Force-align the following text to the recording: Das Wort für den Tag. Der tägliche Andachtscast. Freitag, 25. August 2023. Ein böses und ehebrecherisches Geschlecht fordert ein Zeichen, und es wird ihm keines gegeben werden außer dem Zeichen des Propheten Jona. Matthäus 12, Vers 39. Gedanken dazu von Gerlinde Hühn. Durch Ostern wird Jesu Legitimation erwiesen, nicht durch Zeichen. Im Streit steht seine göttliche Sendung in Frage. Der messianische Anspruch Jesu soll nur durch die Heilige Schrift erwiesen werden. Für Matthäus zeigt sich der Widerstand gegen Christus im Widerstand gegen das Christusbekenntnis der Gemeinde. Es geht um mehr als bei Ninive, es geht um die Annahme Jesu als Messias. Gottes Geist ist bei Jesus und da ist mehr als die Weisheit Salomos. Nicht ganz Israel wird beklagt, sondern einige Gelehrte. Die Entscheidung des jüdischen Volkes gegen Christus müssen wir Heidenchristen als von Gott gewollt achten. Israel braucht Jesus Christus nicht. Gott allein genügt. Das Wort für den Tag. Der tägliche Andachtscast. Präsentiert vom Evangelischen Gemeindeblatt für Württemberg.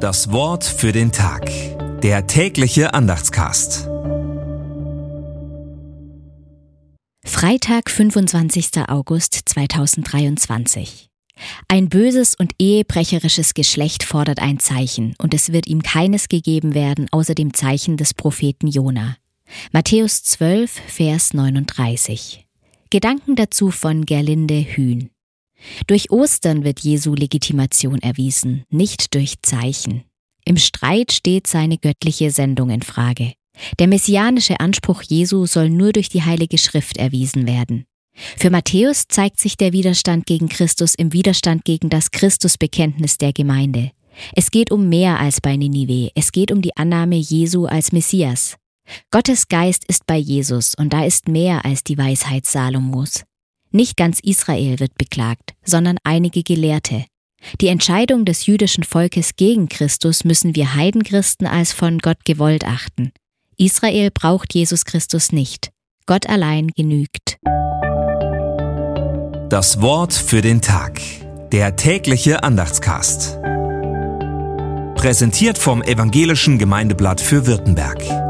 Das 0.00 0.32
Wort 0.32 0.64
für 0.64 0.92
den 0.92 1.12
Tag. 1.12 1.50
Der 2.00 2.26
tägliche 2.26 2.94
Andachtscast. 2.94 3.86
Freitag, 7.22 7.90
25. 7.90 8.88
August 8.88 9.38
2023. 9.44 11.10
Ein 11.68 11.90
böses 11.90 12.34
und 12.34 12.54
ehebrecherisches 12.58 13.52
Geschlecht 13.52 14.02
fordert 14.02 14.40
ein 14.40 14.58
Zeichen, 14.58 15.14
und 15.18 15.34
es 15.34 15.52
wird 15.52 15.66
ihm 15.66 15.82
keines 15.82 16.28
gegeben 16.28 16.72
werden 16.74 17.06
außer 17.10 17.34
dem 17.34 17.52
Zeichen 17.52 17.98
des 17.98 18.14
Propheten 18.14 18.68
Jona. 18.68 19.18
Matthäus 19.70 20.22
12, 20.22 20.80
Vers 20.86 21.34
39. 21.34 22.46
Gedanken 22.88 23.36
dazu 23.36 23.70
von 23.70 24.06
Gerlinde 24.06 24.64
Hühn. 24.64 25.10
Durch 25.86 26.10
Ostern 26.10 26.64
wird 26.64 26.80
Jesu 26.80 27.14
Legitimation 27.14 28.00
erwiesen, 28.00 28.64
nicht 28.70 29.14
durch 29.14 29.34
Zeichen. 29.42 30.04
Im 30.44 30.56
Streit 30.56 31.12
steht 31.12 31.46
seine 31.46 31.78
göttliche 31.78 32.30
Sendung 32.30 32.70
in 32.70 32.82
Frage. 32.82 33.34
Der 33.78 33.88
messianische 33.88 34.60
Anspruch 34.60 35.02
Jesu 35.02 35.46
soll 35.46 35.70
nur 35.70 35.92
durch 35.92 36.08
die 36.08 36.22
Heilige 36.22 36.58
Schrift 36.58 36.96
erwiesen 36.96 37.46
werden. 37.46 37.84
Für 38.36 38.50
Matthäus 38.50 39.04
zeigt 39.08 39.38
sich 39.38 39.56
der 39.56 39.72
Widerstand 39.72 40.26
gegen 40.26 40.48
Christus 40.48 40.94
im 40.94 41.12
Widerstand 41.12 41.64
gegen 41.64 41.88
das 41.88 42.10
Christusbekenntnis 42.10 43.18
der 43.18 43.32
Gemeinde. 43.32 43.92
Es 44.34 44.50
geht 44.50 44.70
um 44.70 44.88
mehr 44.88 45.20
als 45.20 45.40
bei 45.40 45.56
Ninive, 45.56 46.10
es 46.14 46.32
geht 46.32 46.52
um 46.52 46.62
die 46.62 46.76
Annahme 46.76 47.16
Jesu 47.16 47.66
als 47.66 47.92
Messias. 47.92 48.56
Gottes 49.10 49.48
Geist 49.48 49.84
ist 49.86 50.06
bei 50.06 50.16
Jesus 50.16 50.74
und 50.74 50.92
da 50.92 51.04
ist 51.04 51.28
mehr 51.28 51.64
als 51.64 51.84
die 51.84 51.96
Weisheit 51.96 52.44
Salomos. 52.46 53.22
Nicht 53.72 53.96
ganz 53.96 54.18
Israel 54.20 54.80
wird 54.80 54.96
beklagt, 54.98 55.54
sondern 55.64 55.96
einige 56.02 56.42
Gelehrte. 56.42 57.04
Die 57.60 57.68
Entscheidung 57.68 58.24
des 58.24 58.46
jüdischen 58.46 58.84
Volkes 58.84 59.36
gegen 59.36 59.68
Christus 59.68 60.24
müssen 60.24 60.54
wir 60.56 60.74
Heidenchristen 60.74 61.46
als 61.46 61.72
von 61.72 61.98
Gott 61.98 62.24
gewollt 62.24 62.64
achten. 62.64 63.12
Israel 63.56 64.10
braucht 64.10 64.54
Jesus 64.54 64.84
Christus 64.84 65.32
nicht. 65.32 65.70
Gott 66.06 66.28
allein 66.28 66.68
genügt. 66.68 67.38
Das 69.48 69.80
Wort 69.80 70.12
für 70.12 70.42
den 70.42 70.60
Tag. 70.60 71.00
Der 71.52 71.76
tägliche 71.76 72.42
Andachtscast. 72.42 73.38
Präsentiert 74.94 75.58
vom 75.58 75.82
Evangelischen 75.82 76.58
Gemeindeblatt 76.58 77.20
für 77.20 77.46
Württemberg. 77.46 78.29